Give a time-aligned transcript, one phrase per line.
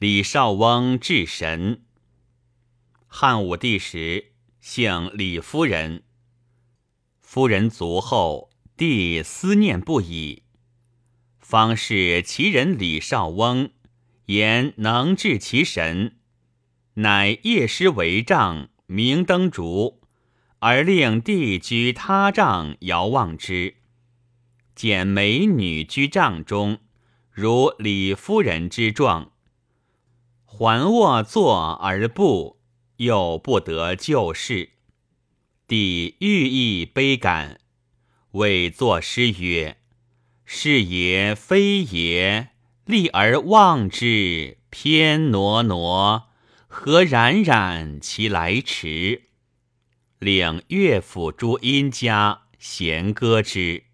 [0.00, 1.82] 李少翁至神。
[3.08, 4.26] 汉武帝时，
[4.60, 6.04] 姓李夫人。
[7.20, 10.44] 夫人卒后，帝思念不已，
[11.40, 13.70] 方是其人李少翁，
[14.26, 16.18] 言能治其神，
[16.94, 20.00] 乃夜师为帐，明灯烛，
[20.60, 23.78] 而令帝居他帐遥望之。
[24.76, 26.78] 见美女居帐中，
[27.32, 29.32] 如李夫人之状，
[30.50, 32.58] 环卧坐而步，
[32.96, 34.70] 又不得就事。
[35.68, 37.60] 帝寓意悲感，
[38.30, 39.76] 谓作诗曰
[40.46, 42.48] ：“是也非也，
[42.86, 46.30] 立而望之，偏挪挪，
[46.66, 49.24] 何冉冉其来迟？”
[50.18, 53.84] 领乐府诸音家弦歌之。